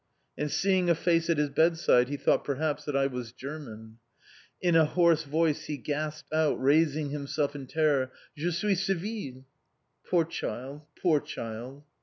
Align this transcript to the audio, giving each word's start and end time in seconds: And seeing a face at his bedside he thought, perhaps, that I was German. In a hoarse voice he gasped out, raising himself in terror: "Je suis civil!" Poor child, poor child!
And 0.35 0.49
seeing 0.49 0.89
a 0.89 0.95
face 0.95 1.29
at 1.29 1.37
his 1.37 1.51
bedside 1.51 2.09
he 2.09 2.17
thought, 2.17 2.43
perhaps, 2.43 2.85
that 2.85 2.95
I 2.97 3.05
was 3.05 3.31
German. 3.33 3.99
In 4.59 4.75
a 4.75 4.83
hoarse 4.83 5.21
voice 5.25 5.65
he 5.65 5.77
gasped 5.77 6.33
out, 6.33 6.59
raising 6.59 7.11
himself 7.11 7.53
in 7.55 7.67
terror: 7.67 8.11
"Je 8.35 8.49
suis 8.49 8.73
civil!" 8.83 9.45
Poor 10.09 10.25
child, 10.25 10.81
poor 11.03 11.19
child! 11.21 11.83